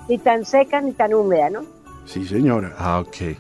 ni 0.09 0.19
tan 0.19 0.45
seca 0.45 0.81
ni 0.81 0.93
tan 0.93 1.13
húmeda, 1.15 1.51
¿no? 1.51 1.65
Sí, 2.07 2.27
señora. 2.27 2.75
Ah, 2.79 3.01
ok. 3.01 3.37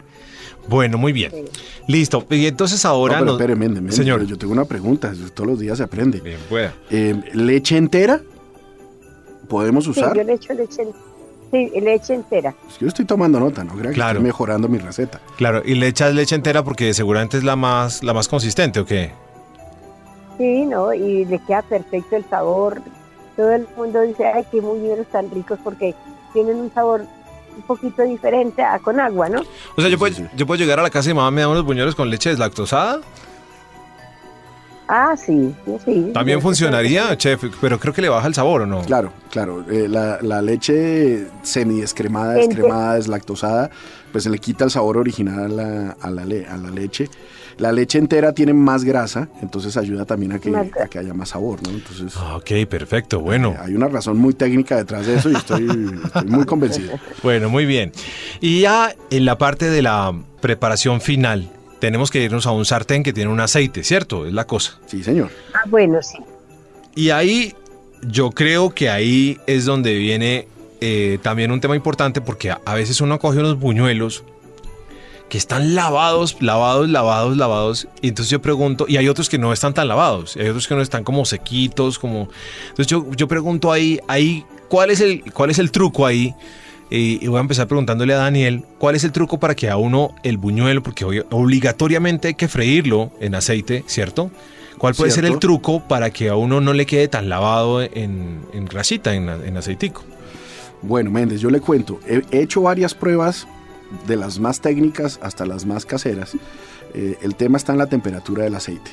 Bueno, 0.69 0.99
muy 0.99 1.12
bien. 1.12 1.31
Sí. 1.33 1.45
Listo. 1.87 2.26
Y 2.28 2.47
entonces 2.47 2.85
No, 2.85 2.90
ahora 2.90 3.14
pero 3.14 3.25
nos- 3.26 3.35
espere, 3.37 3.55
Méndez, 3.57 3.76
Méndez, 3.81 3.97
Señor. 3.97 4.23
yo 4.26 4.37
tengo 4.37 4.52
una 4.52 4.67
pregunta, 4.67 5.12
todos 5.33 5.49
los 5.49 5.59
días 5.59 5.78
se 5.78 5.85
aprende. 5.85 6.21
Bien, 6.21 6.38
pueda. 6.49 6.75
Eh, 6.90 7.19
¿Leche 7.33 7.78
entera? 7.78 8.21
¿Podemos 9.49 9.85
Sí, 9.85 9.90
usar? 9.90 10.14
yo 10.17 10.23
le 10.23 10.35
echo 10.35 10.52
leche, 10.55 10.83
en- 10.83 10.93
sí, 11.50 11.81
leche 11.81 12.14
entera. 12.14 12.55
Es 12.69 12.75
que 12.78 12.85
yo 12.85 12.88
estoy 12.88 13.05
tomando 13.05 13.40
nota, 13.40 13.64
no 13.64 13.75
que 13.76 13.88
Claro. 13.90 14.19
estoy 14.19 14.25
mejorando 14.25 14.69
mi 14.69 14.78
receta. 14.78 15.21
Claro, 15.37 15.62
y 15.64 15.75
le 15.75 15.87
echas 15.88 16.14
leche 16.14 16.35
entera 16.35 16.62
porque 16.62 16.93
seguramente 16.95 17.38
es 17.38 17.45
la 17.45 17.57
más, 17.57 18.02
la 18.02 18.12
más 18.12 18.28
consistente, 18.28 18.81
¿o 18.81 18.85
qué? 18.87 19.11
Sí, 20.37 20.67
¿no? 20.67 20.93
Y 20.95 21.25
le 21.25 21.38
queda 21.40 21.62
perfecto 21.62 22.17
el 22.17 22.25
sabor. 22.28 22.81
Todo 23.37 23.52
el 23.52 23.67
mundo 23.76 24.02
dice, 24.02 24.26
ay, 24.26 24.45
qué 24.50 24.61
buñuelos 24.61 25.07
tan 25.09 25.31
ricos 25.31 25.59
porque 25.64 25.95
tienen 26.33 26.57
un 26.57 26.73
sabor 26.73 27.02
un 27.57 27.62
poquito 27.62 28.02
diferente 28.02 28.62
a 28.62 28.78
con 28.78 29.00
agua, 29.00 29.28
¿no? 29.28 29.40
O 29.76 29.81
sea, 29.81 29.85
yo, 29.85 29.90
Sí, 29.90 29.97
puedo, 29.97 30.14
sí, 30.14 30.23
sí. 30.23 30.28
yo 30.37 30.47
puedo 30.47 30.59
llegar 30.61 30.78
a 30.78 30.83
la 30.83 30.90
casa 30.90 31.11
y 31.11 31.14
mamá 31.14 31.31
me 31.31 31.40
da 31.40 31.49
unos 31.49 31.64
buñuelos 31.64 31.95
con 31.95 32.09
leche 32.11 32.31
deslactosada. 32.31 33.00
Ah, 34.88 35.14
sí, 35.16 35.54
sí. 35.85 36.11
También 36.14 36.38
Sí, 36.38 36.42
funcionaría, 36.42 37.16
chef, 37.18 37.45
pero 37.61 37.78
creo 37.78 37.92
que 37.92 38.00
le 38.02 38.09
baja 38.09 38.26
el 38.26 38.35
sabor, 38.35 38.62
¿o 38.62 38.66
no? 38.66 38.80
Claro, 38.83 39.12
claro. 39.30 39.64
eh, 39.71 39.87
la, 39.88 40.18
la 40.23 40.40
leche 40.40 41.26
semidescremada, 41.42 42.35
descremada, 42.35 42.95
deslactosada, 42.95 43.71
pues 44.12 44.25
se 44.25 44.30
le 44.30 44.38
quita 44.38 44.64
el 44.64 44.71
sabor 44.71 44.97
original 44.97 45.45
a 45.45 45.49
la, 45.49 45.97
a 46.00 46.11
la, 46.11 46.25
le- 46.25 46.47
a 46.47 46.57
la 46.57 46.71
leche. 46.71 47.09
La 47.59 47.73
leche 47.73 47.99
entera 47.99 48.33
tiene 48.33 48.54
más 48.54 48.85
grasa, 48.85 49.28
entonces 49.42 49.76
ayuda 49.76 50.04
también 50.04 50.30
a 50.33 50.38
que, 50.38 50.54
a 50.57 50.87
que 50.88 50.99
haya 51.00 51.12
más 51.12 51.30
sabor, 51.30 51.61
¿no? 51.64 51.71
Entonces 51.71 52.14
Ah, 52.16 52.37
Ok, 52.37 52.50
perfecto, 52.68 53.18
bueno. 53.21 53.50
eh, 53.50 53.57
hay 53.61 53.75
una 53.75 53.88
razón 53.88 54.16
muy 54.16 54.33
técnica 54.33 54.76
detrás 54.76 55.07
de 55.07 55.16
eso 55.16 55.28
y 55.28 55.35
estoy, 55.35 56.00
estoy 56.04 56.28
muy 56.28 56.45
convencido. 56.47 56.99
Bueno, 57.23 57.50
muy 57.50 57.66
bien. 57.66 57.92
Y 58.40 58.61
ya 58.61 58.95
en 59.11 59.25
la 59.25 59.37
parte 59.38 59.68
de 59.71 59.83
la 59.83 60.14
preparación 60.40 61.00
final, 61.00 61.50
tenemos 61.80 62.11
que 62.11 62.23
irnos 62.23 62.47
a 62.47 62.50
un 62.50 62.64
sartén 62.64 63.02
que 63.02 63.12
tiene 63.12 63.30
un 63.30 63.40
aceite, 63.40 63.85
¿cierto? 63.85 64.26
Es 64.26 64.32
la 64.32 64.47
cosa. 64.47 64.78
Sí, 64.87 65.02
señor. 65.02 65.30
Ah, 65.54 65.62
bueno, 65.66 66.02
sí. 66.02 66.18
Y 66.94 67.11
ahí, 67.11 67.54
yo 68.02 68.30
creo 68.30 68.70
que 68.70 68.90
ahí 68.90 69.38
es 69.47 69.64
donde 69.64 69.94
viene 69.94 70.49
eh, 70.80 71.18
también 71.23 71.50
un 71.50 71.61
tema 71.61 71.76
importante 71.76 72.20
porque 72.20 72.50
a, 72.50 72.61
a 72.64 72.75
veces 72.75 73.00
uno 73.00 73.18
coge 73.18 73.38
unos 73.38 73.58
buñuelos 73.58 74.25
que 75.28 75.38
están 75.38 75.75
lavados, 75.75 76.37
lavados, 76.40 76.88
lavados, 76.88 77.37
lavados. 77.37 77.88
Y 78.00 78.08
entonces 78.08 78.30
yo 78.30 78.40
pregunto, 78.40 78.87
y 78.88 78.97
hay 78.97 79.08
otros 79.08 79.28
que 79.28 79.38
no 79.38 79.52
están 79.52 79.75
tan 79.75 79.88
lavados, 79.88 80.37
y 80.37 80.40
hay 80.40 80.49
otros 80.49 80.66
que 80.66 80.75
no 80.75 80.80
están 80.80 81.04
como 81.04 81.25
sequitos, 81.25 81.99
como... 81.99 82.28
Entonces 82.70 82.87
yo, 82.87 83.06
yo 83.14 83.28
pregunto 83.28 83.70
ahí, 83.70 84.00
ahí, 84.08 84.44
¿cuál 84.68 84.90
es 84.90 85.00
el, 85.00 85.23
cuál 85.32 85.50
es 85.50 85.58
el 85.58 85.70
truco 85.70 86.06
ahí? 86.06 86.35
Y, 86.90 87.26
voy 87.26 87.38
a 87.38 87.40
empezar 87.40 87.66
preguntándole 87.66 88.14
a 88.14 88.18
Daniel, 88.18 88.64
¿cuál 88.78 88.97
es 88.97 89.04
el 89.04 89.12
truco 89.12 89.38
para 89.38 89.54
que 89.54 89.68
a 89.68 89.76
uno 89.76 90.14
el 90.23 90.38
buñuelo, 90.38 90.83
porque 90.83 91.25
obligatoriamente 91.30 92.28
hay 92.28 92.35
que 92.35 92.49
freírlo 92.49 93.11
en 93.21 93.35
aceite, 93.35 93.85
¿cierto? 93.87 94.30
¿Cuál 94.78 94.95
puede 94.95 95.11
ser 95.11 95.25
el 95.25 95.38
truco 95.38 95.87
para 95.87 96.11
que 96.11 96.28
a 96.28 96.37
uno 96.37 96.61
no 96.61 96.73
le 96.73 96.87
quede 96.87 97.09
tan 97.09 97.28
lavado 97.28 97.83
en, 97.83 98.40
en 98.52 98.64
grasita, 98.64 99.14
en, 99.14 99.28
en 99.28 99.57
aceitico? 99.57 100.02
Bueno, 100.83 101.11
Méndez, 101.11 101.40
yo 101.40 101.50
le 101.50 101.61
cuento. 101.61 101.99
He 102.07 102.23
he 102.30 102.42
hecho 102.42 102.62
varias 102.62 102.95
pruebas, 102.95 103.49
de 104.07 104.16
las 104.16 104.38
más 104.38 104.61
técnicas 104.61 105.18
hasta 105.23 105.47
las 105.47 105.66
más 105.66 105.87
caseras. 105.87 106.37
Eh, 106.95 107.18
el 107.23 107.35
tema 107.35 107.57
está 107.57 107.73
en 107.73 107.78
la 107.78 107.87
temperatura 107.87 108.45
del 108.45 108.54
aceite. 108.54 108.90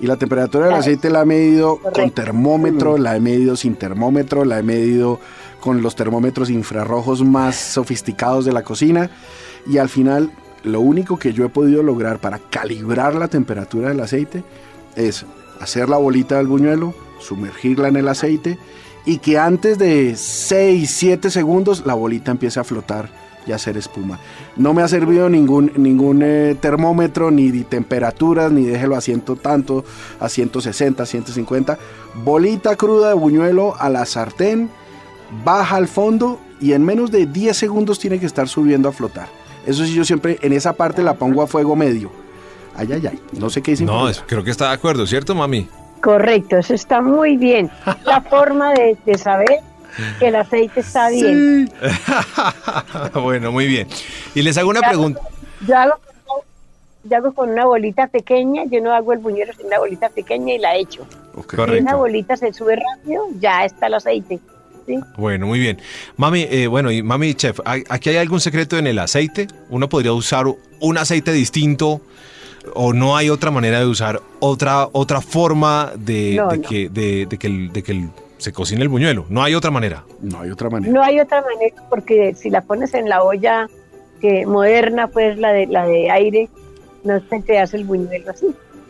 Y 0.00 0.06
la 0.06 0.16
temperatura 0.16 0.66
del 0.66 0.74
aceite 0.74 1.10
la 1.10 1.22
he 1.22 1.26
medido 1.26 1.78
con 1.78 2.10
termómetro, 2.10 2.96
la 2.96 3.16
he 3.16 3.20
medido 3.20 3.54
sin 3.56 3.74
termómetro, 3.74 4.44
la 4.44 4.58
he 4.58 4.62
medido 4.62 5.20
con 5.60 5.82
los 5.82 5.94
termómetros 5.94 6.48
infrarrojos 6.48 7.22
más 7.22 7.56
sofisticados 7.56 8.46
de 8.46 8.52
la 8.52 8.62
cocina. 8.62 9.10
Y 9.66 9.76
al 9.76 9.90
final, 9.90 10.30
lo 10.64 10.80
único 10.80 11.18
que 11.18 11.34
yo 11.34 11.44
he 11.44 11.50
podido 11.50 11.82
lograr 11.82 12.18
para 12.18 12.38
calibrar 12.38 13.14
la 13.14 13.28
temperatura 13.28 13.90
del 13.90 14.00
aceite 14.00 14.42
es 14.96 15.26
hacer 15.60 15.90
la 15.90 15.98
bolita 15.98 16.38
del 16.38 16.46
buñuelo, 16.46 16.94
sumergirla 17.18 17.88
en 17.88 17.96
el 17.96 18.08
aceite 18.08 18.58
y 19.04 19.18
que 19.18 19.38
antes 19.38 19.78
de 19.78 20.14
6, 20.16 20.90
7 20.90 21.30
segundos 21.30 21.84
la 21.84 21.94
bolita 21.94 22.30
empiece 22.30 22.58
a 22.58 22.64
flotar 22.64 23.10
y 23.46 23.52
hacer 23.52 23.76
espuma. 23.76 24.18
No 24.56 24.74
me 24.74 24.82
ha 24.82 24.88
servido 24.88 25.28
ningún, 25.28 25.72
ningún 25.76 26.22
eh, 26.22 26.56
termómetro, 26.60 27.30
ni 27.30 27.50
de 27.50 27.64
temperaturas, 27.64 28.52
ni 28.52 28.64
déjelo 28.64 28.96
a 28.96 29.00
ciento 29.00 29.36
tanto, 29.36 29.84
a 30.20 30.28
160, 30.28 31.04
150. 31.06 31.78
Bolita 32.24 32.76
cruda 32.76 33.08
de 33.08 33.14
buñuelo 33.14 33.74
a 33.78 33.88
la 33.88 34.04
sartén, 34.06 34.68
baja 35.44 35.76
al 35.76 35.88
fondo 35.88 36.40
y 36.60 36.72
en 36.72 36.84
menos 36.84 37.10
de 37.10 37.26
10 37.26 37.56
segundos 37.56 37.98
tiene 37.98 38.18
que 38.18 38.26
estar 38.26 38.48
subiendo 38.48 38.88
a 38.88 38.92
flotar. 38.92 39.28
Eso 39.66 39.84
sí, 39.84 39.94
yo 39.94 40.04
siempre 40.04 40.38
en 40.42 40.52
esa 40.52 40.72
parte 40.74 41.02
la 41.02 41.14
pongo 41.14 41.42
a 41.42 41.46
fuego 41.46 41.76
medio. 41.76 42.10
Ay, 42.76 42.88
ay, 42.92 43.06
ay. 43.06 43.20
No 43.38 43.50
sé 43.50 43.62
qué 43.62 43.72
dice. 43.72 43.84
No, 43.84 44.08
es- 44.08 44.22
creo 44.26 44.42
que 44.44 44.50
está 44.50 44.68
de 44.68 44.74
acuerdo, 44.74 45.06
¿cierto, 45.06 45.34
mami? 45.34 45.68
Correcto, 46.02 46.56
eso 46.56 46.72
está 46.74 47.02
muy 47.02 47.36
bien. 47.36 47.70
La 48.06 48.22
forma 48.22 48.72
de, 48.72 48.96
de 49.04 49.18
saber 49.18 49.60
que 50.18 50.28
el 50.28 50.36
aceite 50.36 50.80
está 50.80 51.08
bien. 51.10 51.70
bueno, 53.14 53.52
muy 53.52 53.66
bien. 53.66 53.88
Y 54.34 54.42
les 54.42 54.56
hago 54.58 54.70
una 54.70 54.80
pregunta. 54.80 55.20
Yo 55.66 55.76
hago, 55.76 55.94
yo 57.04 57.16
hago 57.16 57.32
con 57.32 57.50
una 57.50 57.64
bolita 57.66 58.06
pequeña, 58.08 58.64
yo 58.70 58.80
no 58.80 58.92
hago 58.92 59.12
el 59.12 59.18
buñuelo 59.18 59.52
sin 59.54 59.66
una 59.66 59.78
bolita 59.78 60.08
pequeña 60.08 60.54
y 60.54 60.58
la 60.58 60.76
echo. 60.76 61.06
Ok. 61.34 61.54
Si 61.68 61.76
esa 61.78 61.94
bolita 61.96 62.36
se 62.36 62.52
sube 62.52 62.76
rápido, 62.76 63.24
ya 63.38 63.64
está 63.64 63.86
el 63.88 63.94
aceite. 63.94 64.38
¿sí? 64.86 64.98
Bueno, 65.16 65.46
muy 65.46 65.58
bien. 65.58 65.78
Mami, 66.16 66.46
eh, 66.50 66.66
bueno, 66.66 66.90
y 66.90 67.02
mami, 67.02 67.34
chef, 67.34 67.60
¿hay- 67.64 67.84
¿aquí 67.88 68.10
hay 68.10 68.16
algún 68.16 68.40
secreto 68.40 68.78
en 68.78 68.86
el 68.86 68.98
aceite? 68.98 69.46
¿Uno 69.68 69.88
podría 69.88 70.12
usar 70.12 70.46
un 70.80 70.98
aceite 70.98 71.32
distinto 71.32 72.00
o 72.74 72.92
no 72.92 73.16
hay 73.16 73.30
otra 73.30 73.50
manera 73.50 73.78
de 73.80 73.86
usar 73.86 74.20
otra, 74.40 74.88
otra 74.92 75.20
forma 75.20 75.92
de, 75.96 76.34
No, 76.36 76.48
de 76.48 76.58
no. 76.58 76.68
que, 76.68 76.88
de, 76.90 77.26
de 77.26 77.38
que, 77.38 77.46
el- 77.46 77.72
de 77.72 77.82
que 77.82 77.92
el- 77.92 78.10
se 78.40 78.52
cocine 78.52 78.82
el 78.82 78.88
buñuelo? 78.88 79.26
No 79.28 79.42
hay 79.42 79.54
otra 79.54 79.70
manera. 79.70 80.04
No 80.20 80.40
hay 80.40 80.50
otra 80.50 80.68
manera. 80.70 80.92
No 80.92 81.02
hay 81.02 81.20
otra 81.20 81.42
manera 81.42 81.76
porque 81.88 82.34
si 82.34 82.50
la 82.50 82.62
pones 82.62 82.92
en 82.94 83.08
la 83.08 83.22
olla 83.22 83.68
que 84.20 84.44
moderna, 84.46 85.06
pues 85.08 85.38
la 85.38 85.52
de 85.52 85.66
la 85.66 85.86
de 85.86 86.10
aire, 86.10 86.48
no 87.04 87.20
se 87.30 87.40
te 87.40 87.58
hace 87.58 87.76
el 87.76 87.84
buñuelo 87.84 88.30
así, 88.30 88.46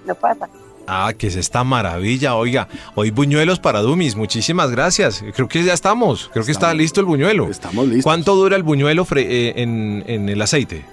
no 0.07 0.15
pasa. 0.15 0.49
Ah, 0.87 1.13
que 1.17 1.29
es 1.29 1.37
esta 1.37 1.63
maravilla. 1.63 2.35
Oiga, 2.35 2.67
hoy 2.97 3.11
buñuelos 3.13 3.61
para 3.61 3.81
Dumis. 3.81 4.17
Muchísimas 4.17 4.71
gracias. 4.73 5.23
Creo 5.37 5.47
que 5.47 5.63
ya 5.63 5.73
estamos. 5.73 6.29
Creo 6.33 6.45
que 6.45 6.51
está 6.51 6.75
listo 6.75 6.99
el 7.01 7.07
buñuelo. 7.07 7.49
Estamos 7.49 7.87
listos. 7.87 8.03
¿Cuánto 8.05 8.35
dura 8.35 8.57
el 8.57 8.65
buñuelo 8.65 9.05
fre- 9.05 9.27
eh, 9.29 9.53
en, 9.63 10.03
en 10.09 10.29
el 10.29 10.43
aceite? 10.43 10.85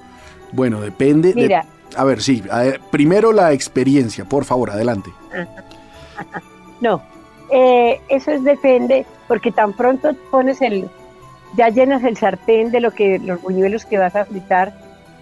Bueno, 0.52 0.82
depende. 0.82 1.30
de- 1.34 1.42
Mira, 1.42 1.66
a 1.96 2.04
ver, 2.04 2.22
sí. 2.22 2.44
a 2.52 2.60
ver, 2.60 2.82
primero 2.92 3.32
la 3.32 3.54
experiencia, 3.54 4.26
por 4.26 4.46
favor, 4.46 4.70
adelante. 4.70 5.10
no, 6.82 7.02
eh, 7.52 8.00
eso 8.10 8.32
es 8.32 8.44
depende, 8.44 9.06
porque 9.28 9.52
tan 9.52 9.74
pronto 9.74 10.16
pones 10.32 10.62
el, 10.62 10.90
ya 11.56 11.70
llenas 11.70 12.04
el 12.04 12.18
sartén 12.18 12.72
de 12.72 12.80
lo 12.82 12.92
que 12.92 13.20
los 13.20 13.42
buñuelos 13.42 13.86
que 13.86 13.98
vas 13.98 14.16
a 14.16 14.26
fritar, 14.26 14.74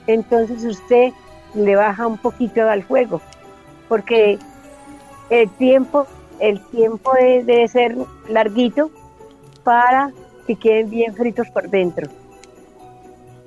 entonces 0.08 0.64
usted 0.64 1.12
le 1.54 1.76
baja 1.76 2.06
un 2.08 2.18
poquito 2.18 2.68
al 2.70 2.84
fuego, 2.84 3.22
porque 3.88 4.38
el 5.30 5.50
tiempo, 5.52 6.06
el 6.40 6.60
tiempo 6.68 7.14
de- 7.14 7.44
debe 7.44 7.68
ser 7.68 7.96
larguito 8.30 8.92
para 9.64 10.12
que 10.46 10.56
queden 10.56 10.90
bien 10.90 11.16
fritos 11.16 11.48
por 11.50 11.70
dentro. 11.70 12.08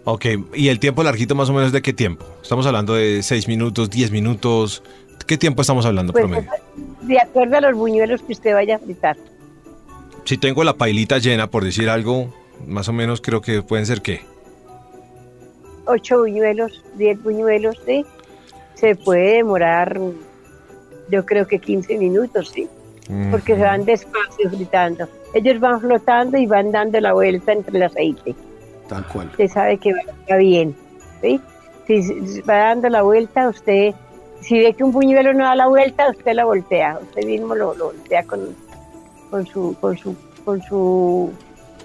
Ok, 0.04 0.25
¿y 0.54 0.68
el 0.68 0.78
tiempo 0.80 1.02
larguito 1.02 1.35
más 1.35 1.50
o 1.50 1.52
menos 1.52 1.70
de 1.70 1.82
qué 1.82 1.92
tiempo? 1.92 2.25
Estamos 2.42 2.66
hablando 2.66 2.94
de 2.94 3.23
6 3.23 3.47
minutos, 3.47 3.90
10 3.90 4.11
minutos. 4.11 4.82
¿Qué 5.26 5.37
tiempo 5.37 5.61
estamos 5.61 5.85
hablando 5.85 6.12
Pues 6.12 6.25
promedio? 6.25 6.50
De 7.02 7.21
acuerdo 7.21 7.57
a 7.57 7.61
los 7.61 7.75
buñuelos 7.75 8.23
que 8.23 8.33
usted 8.33 8.55
vaya 8.55 8.76
a 8.76 8.78
fritar. 8.78 9.17
Si 10.25 10.37
tengo 10.37 10.64
la 10.64 10.75
pailita 10.75 11.19
llena, 11.19 11.49
por 11.49 11.64
decir 11.64 11.88
algo, 11.88 12.33
más 12.67 12.88
o 12.88 12.93
menos 12.93 13.21
creo 13.21 13.40
que 13.40 13.62
pueden 13.62 13.87
ser 13.87 14.02
qué. 14.02 14.21
ocho 15.87 16.19
buñuelos, 16.19 16.85
10 16.97 17.23
buñuelos, 17.23 17.81
¿sí? 17.87 18.05
Se 18.75 18.95
puede 18.95 19.37
demorar, 19.37 19.99
yo 21.11 21.25
creo 21.25 21.47
que 21.47 21.59
15 21.59 21.97
minutos, 21.99 22.50
¿sí? 22.50 22.69
Porque 23.31 23.55
se 23.57 23.62
van 23.62 23.87
despacio 23.87 24.50
fritando. 24.50 25.09
Ellos 25.33 25.59
van 25.61 25.81
flotando 25.81 26.37
y 26.37 26.47
van 26.47 26.73
dando 26.73 27.00
la 27.00 27.14
vuelta 27.14 27.52
entre 27.52 27.76
el 27.78 27.85
aceite. 27.85 28.35
Tal 28.87 29.07
cual. 29.07 29.28
Usted 29.28 29.49
sabe 29.49 29.78
que 29.78 29.93
va 30.31 30.37
bien, 30.37 30.76
¿sí? 31.23 31.40
Si 31.87 32.43
va 32.43 32.59
dando 32.59 32.90
la 32.90 33.00
vuelta, 33.00 33.49
usted, 33.49 33.95
si 34.40 34.59
ve 34.59 34.73
que 34.75 34.85
un 34.85 34.92
buñuelo 34.92 35.33
no 35.35 35.45
da 35.45 35.54
la 35.54 35.68
vuelta, 35.68 36.09
usted 36.11 36.33
la 36.35 36.45
voltea. 36.45 36.99
Usted 37.02 37.25
mismo 37.26 37.54
lo, 37.54 37.75
lo 37.75 37.87
voltea 37.87 38.23
con, 38.25 38.40
con 39.30 39.47
su, 39.47 39.76
con 39.80 39.97
su, 39.99 40.14
con 40.45 40.62
su, 40.62 41.30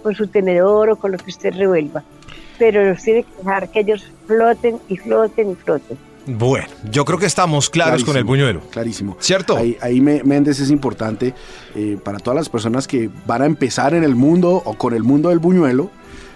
con 0.02 0.16
su 0.16 0.28
tenedor 0.28 0.90
o 0.92 0.96
con 0.96 1.12
lo 1.12 1.18
que 1.18 1.30
usted 1.30 1.54
revuelva. 1.56 2.04
Pero 2.60 2.84
los 2.86 3.02
tiene 3.04 3.24
que 3.24 3.30
dejar 3.40 3.70
que 3.70 3.80
ellos 3.82 4.10
floten 4.28 4.80
y 4.88 4.98
floten 4.98 5.52
y 5.52 5.56
floten. 5.56 5.98
Bueno, 6.26 6.68
yo 6.90 7.04
creo 7.04 7.20
que 7.20 7.26
estamos 7.26 7.70
claros 7.70 8.06
con 8.06 8.16
el 8.16 8.24
Clarísimo, 8.24 8.30
buñuelo. 8.32 8.62
Clarísimo. 8.70 9.18
¿Cierto? 9.20 9.58
Ahí, 9.58 9.78
ahí 9.82 10.00
Méndez 10.00 10.60
es 10.62 10.70
importante 10.72 11.34
eh, 11.76 11.98
para 12.02 12.18
todas 12.20 12.36
las 12.38 12.48
personas 12.48 12.88
que 12.88 13.10
van 13.26 13.42
a 13.42 13.46
empezar 13.46 13.94
en 13.94 14.06
el 14.06 14.16
mundo 14.16 14.62
o 14.64 14.74
con 14.76 14.94
el 14.94 15.04
mundo 15.04 15.28
del 15.30 15.40
buñuelo, 15.40 15.90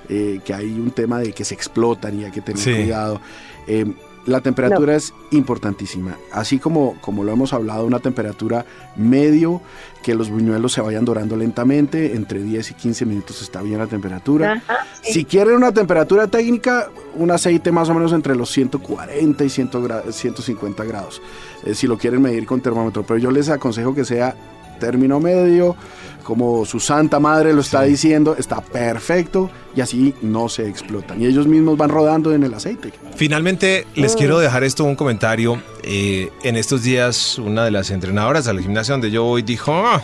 eh, 0.09 0.41
que 0.43 0.53
hay 0.53 0.65
un 0.77 0.91
tema 0.91 1.19
de 1.19 1.31
que 1.31 1.45
se 1.45 1.53
explotan 1.53 2.19
y 2.19 2.25
hay 2.25 2.31
que 2.31 2.41
tener 2.41 2.61
Sí. 2.61 2.73
cuidado. 2.73 3.21
Eh, 3.65 3.85
La 4.27 4.41
temperatura 4.41 4.95
es 4.95 5.13
importantísima. 5.31 6.17
Así 6.31 6.59
como, 6.59 6.95
como 7.01 7.23
lo 7.23 7.31
hemos 7.31 7.53
hablado, 7.53 7.85
una 7.85 7.99
temperatura 7.99 8.65
medio, 8.95 9.61
que 10.03 10.13
los 10.15 10.29
buñuelos 10.29 10.73
se 10.73 10.81
vayan 10.81 11.05
dorando 11.05 11.35
lentamente, 11.35 12.13
entre 12.13 12.43
10 12.43 12.71
y 12.71 12.73
15 12.73 13.05
minutos 13.05 13.41
está 13.41 13.61
bien 13.61 13.79
la 13.79 13.87
temperatura. 13.87 14.61
Ajá, 14.67 14.85
sí. 15.01 15.13
Si 15.13 15.25
quieren 15.25 15.55
una 15.55 15.71
temperatura 15.71 16.27
técnica, 16.27 16.89
un 17.15 17.31
aceite 17.31 17.71
más 17.71 17.89
o 17.89 17.93
menos 17.93 18.11
entre 18.13 18.35
los 18.35 18.49
140 18.51 19.43
y 19.45 19.49
100 19.49 19.71
gra- 19.71 20.11
150 20.11 20.83
grados, 20.83 21.21
eh, 21.65 21.73
si 21.73 21.87
lo 21.87 21.97
quieren 21.97 22.21
medir 22.21 22.45
con 22.45 22.59
termómetro. 22.61 23.03
Pero 23.03 23.17
yo 23.19 23.31
les 23.31 23.49
aconsejo 23.49 23.95
que 23.95 24.03
sea 24.05 24.35
término 24.77 25.19
medio, 25.19 25.75
como 26.23 26.65
su 26.65 26.79
santa 26.79 27.19
madre 27.19 27.53
lo 27.53 27.61
está 27.61 27.83
diciendo, 27.83 28.35
está 28.37 28.61
perfecto 28.61 29.49
y 29.75 29.81
así 29.81 30.13
no 30.21 30.49
se 30.49 30.67
explotan. 30.67 31.21
Y 31.21 31.25
ellos 31.25 31.47
mismos 31.47 31.77
van 31.77 31.89
rodando 31.89 32.33
en 32.33 32.43
el 32.43 32.53
aceite. 32.53 32.91
Finalmente, 33.15 33.87
les 33.95 34.15
quiero 34.15 34.39
dejar 34.39 34.63
esto 34.63 34.83
un 34.83 34.95
comentario. 34.95 35.61
Eh, 35.83 36.29
en 36.43 36.57
estos 36.57 36.83
días, 36.83 37.37
una 37.39 37.63
de 37.63 37.71
las 37.71 37.91
entrenadoras 37.91 38.47
al 38.47 38.59
gimnasio 38.59 38.93
donde 38.93 39.09
yo 39.09 39.23
voy 39.23 39.41
dijo, 39.41 39.71
"Ah, 39.73 40.01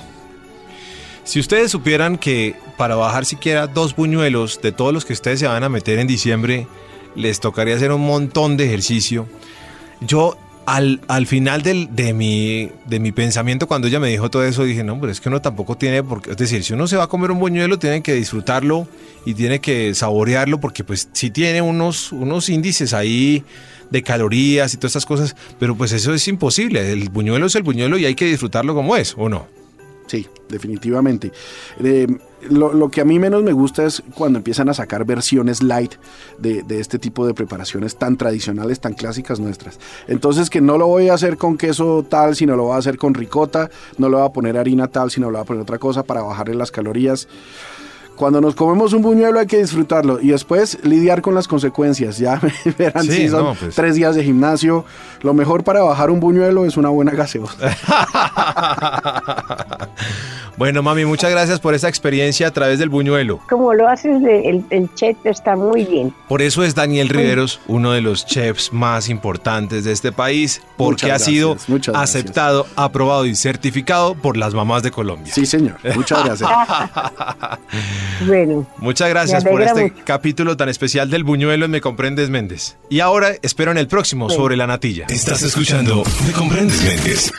si 1.25 1.39
ustedes 1.39 1.71
supieran 1.71 2.17
que 2.17 2.55
para 2.77 2.95
bajar 2.95 3.25
siquiera 3.25 3.67
dos 3.67 3.95
buñuelos 3.95 4.61
de 4.61 4.71
todos 4.71 4.93
los 4.93 5.05
que 5.05 5.13
ustedes 5.13 5.39
se 5.39 5.47
van 5.47 5.63
a 5.63 5.69
meter 5.69 5.99
en 5.99 6.07
diciembre, 6.07 6.67
les 7.15 7.39
tocaría 7.39 7.75
hacer 7.75 7.91
un 7.91 8.05
montón 8.05 8.57
de 8.57 8.65
ejercicio. 8.65 9.27
Yo 10.01 10.37
al, 10.65 11.01
al 11.07 11.27
final 11.27 11.61
del- 11.61 11.89
de, 11.95 12.13
mi, 12.13 12.69
de 12.85 12.99
mi 12.99 13.11
pensamiento, 13.11 13.67
cuando 13.67 13.87
ella 13.87 13.99
me 13.99 14.09
dijo 14.09 14.29
todo 14.29 14.43
eso, 14.45 14.63
dije, 14.63 14.83
no, 14.83 14.99
pero 14.99 15.11
es 15.11 15.19
que 15.21 15.29
uno 15.29 15.41
tampoco 15.41 15.77
tiene 15.77 16.03
por 16.03 16.21
qué, 16.21 16.31
es 16.31 16.37
decir, 16.37 16.63
si 16.63 16.73
uno 16.73 16.87
se 16.87 16.95
va 16.97 17.03
a 17.03 17.07
comer 17.07 17.31
un 17.31 17.39
buñuelo, 17.39 17.77
tiene 17.79 18.01
que 18.01 18.13
disfrutarlo 18.13 18.87
y 19.25 19.33
tiene 19.33 19.59
que 19.59 19.93
saborearlo, 19.95 20.59
porque 20.59 20.83
pues 20.83 21.09
sí 21.13 21.29
tiene 21.31 21.61
unos, 21.61 22.11
unos 22.11 22.49
índices 22.49 22.93
ahí 22.93 23.43
de 23.89 24.01
calorías 24.03 24.73
y 24.73 24.77
todas 24.77 24.91
estas 24.91 25.05
cosas, 25.05 25.35
pero 25.59 25.75
pues 25.75 25.91
eso 25.91 26.13
es 26.13 26.27
imposible, 26.27 26.91
el 26.91 27.09
buñuelo 27.09 27.45
es 27.45 27.55
el 27.55 27.63
buñuelo 27.63 27.97
y 27.97 28.05
hay 28.05 28.15
que 28.15 28.25
disfrutarlo 28.25 28.73
como 28.73 28.95
es, 28.95 29.13
¿o 29.17 29.29
no? 29.29 29.47
Sí, 30.13 30.27
definitivamente. 30.47 31.31
Lo, 32.47 32.71
lo 32.71 32.91
que 32.91 33.01
a 33.01 33.03
mí 33.03 33.17
menos 33.17 33.41
me 33.41 33.51
gusta 33.51 33.83
es 33.83 34.03
cuando 34.13 34.37
empiezan 34.37 34.69
a 34.69 34.75
sacar 34.75 35.05
versiones 35.05 35.63
light 35.63 35.93
de, 36.37 36.61
de 36.61 36.79
este 36.79 36.99
tipo 36.99 37.25
de 37.25 37.33
preparaciones 37.33 37.95
tan 37.95 38.15
tradicionales, 38.15 38.79
tan 38.79 38.93
clásicas 38.93 39.39
nuestras. 39.39 39.79
Entonces 40.07 40.51
que 40.51 40.61
no 40.61 40.77
lo 40.77 40.85
voy 40.85 41.09
a 41.09 41.15
hacer 41.15 41.37
con 41.37 41.57
queso 41.57 42.05
tal, 42.07 42.35
sino 42.35 42.55
lo 42.55 42.65
voy 42.65 42.75
a 42.75 42.77
hacer 42.77 42.99
con 42.99 43.15
ricota, 43.15 43.71
no 43.97 44.07
le 44.07 44.17
voy 44.17 44.25
a 44.27 44.29
poner 44.29 44.55
harina 44.55 44.87
tal, 44.87 45.09
sino 45.09 45.31
le 45.31 45.37
voy 45.37 45.41
a 45.41 45.45
poner 45.45 45.63
otra 45.63 45.79
cosa 45.79 46.03
para 46.03 46.21
bajarle 46.21 46.53
las 46.53 46.69
calorías. 46.69 47.27
Cuando 48.15 48.39
nos 48.41 48.55
comemos 48.55 48.93
un 48.93 49.01
buñuelo 49.01 49.39
hay 49.39 49.47
que 49.47 49.57
disfrutarlo 49.57 50.19
y 50.21 50.29
después 50.29 50.77
lidiar 50.83 51.21
con 51.21 51.35
las 51.35 51.47
consecuencias. 51.47 52.17
Ya 52.17 52.39
verán 52.77 53.03
Sí, 53.03 53.11
si 53.13 53.29
son 53.29 53.43
no, 53.43 53.53
pues. 53.55 53.75
tres 53.75 53.95
días 53.95 54.15
de 54.15 54.23
gimnasio. 54.23 54.85
Lo 55.21 55.33
mejor 55.33 55.63
para 55.63 55.81
bajar 55.81 56.11
un 56.11 56.19
buñuelo 56.19 56.65
es 56.65 56.77
una 56.77 56.89
buena 56.89 57.11
gaseosa. 57.11 57.57
Bueno, 60.57 60.83
mami, 60.83 61.05
muchas 61.05 61.31
gracias 61.31 61.59
por 61.59 61.73
esa 61.73 61.89
experiencia 61.89 62.47
a 62.47 62.51
través 62.51 62.79
del 62.79 62.89
buñuelo. 62.89 63.39
Como 63.49 63.73
lo 63.73 63.87
haces, 63.87 64.21
el, 64.23 64.63
el 64.69 64.93
chef 64.95 65.17
está 65.25 65.55
muy 65.55 65.85
bien. 65.85 66.13
Por 66.27 66.41
eso 66.41 66.63
es 66.63 66.75
Daniel 66.75 67.09
Riveros 67.09 67.59
uno 67.67 67.91
de 67.91 68.01
los 68.01 68.25
chefs 68.25 68.71
más 68.71 69.09
importantes 69.09 69.83
de 69.83 69.91
este 69.91 70.11
país, 70.11 70.61
porque 70.77 71.05
Muchas 71.07 71.21
ha 71.21 71.25
sido 71.25 71.49
gracias, 71.51 71.69
muchas 71.69 71.93
gracias. 71.93 72.15
aceptado, 72.15 72.67
aprobado 72.75 73.25
y 73.25 73.35
certificado 73.35 74.15
por 74.15 74.37
las 74.37 74.53
mamás 74.53 74.83
de 74.83 74.91
Colombia. 74.91 75.33
Sí, 75.33 75.45
señor. 75.45 75.77
Muchas 75.95 76.23
gracias. 76.23 76.49
Bueno, 78.25 78.65
Muchas 78.77 79.09
gracias 79.09 79.43
por 79.43 79.61
este 79.61 79.83
mucho. 79.89 79.95
capítulo 80.05 80.55
tan 80.55 80.69
especial 80.69 81.09
del 81.09 81.23
buñuelo 81.23 81.65
en 81.65 81.71
Me 81.71 81.81
Comprendes 81.81 82.29
Méndez. 82.29 82.77
Y 82.89 82.99
ahora 82.99 83.29
espero 83.41 83.71
en 83.71 83.77
el 83.77 83.87
próximo 83.87 84.29
sobre 84.29 84.55
la 84.55 84.67
natilla. 84.67 85.07
Estás 85.09 85.41
escuchando 85.43 86.03
Me 86.25 86.31
Comprendes 86.33 86.81
Méndez. 86.83 87.31